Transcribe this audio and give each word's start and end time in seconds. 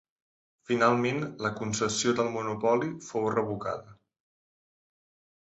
Finalment 0.69 1.19
la 1.47 1.51
concessió 1.59 2.13
del 2.21 2.31
monopoli 2.39 2.91
fou 3.11 3.29
revocada. 3.35 3.95